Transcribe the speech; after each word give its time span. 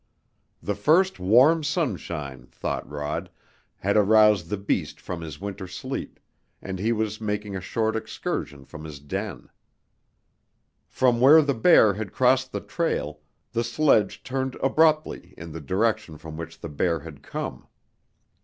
The 0.63 0.73
first 0.73 1.19
warm 1.19 1.63
sunshine, 1.63 2.47
thought 2.47 2.89
Rod, 2.89 3.29
had 3.77 3.95
aroused 3.95 4.49
the 4.49 4.57
beast 4.57 4.99
from 4.99 5.21
his 5.21 5.39
winter 5.39 5.67
sleep, 5.67 6.19
and 6.59 6.79
he 6.79 6.91
was 6.91 7.21
making 7.21 7.55
a 7.55 7.61
short 7.61 7.95
excursion 7.95 8.65
from 8.65 8.83
his 8.83 8.99
den. 8.99 9.49
From 10.87 11.19
where 11.21 11.43
the 11.43 11.53
bear 11.53 11.93
had 11.93 12.13
crossed 12.13 12.51
the 12.51 12.61
trail 12.61 13.19
the 13.51 13.63
sledge 13.63 14.23
turned 14.23 14.55
abruptly 14.55 15.35
in 15.37 15.51
the 15.51 15.61
direction 15.61 16.17
from 16.17 16.35
which 16.35 16.61
the 16.61 16.67
bear 16.69 17.01
had 17.01 17.21
come. 17.21 17.67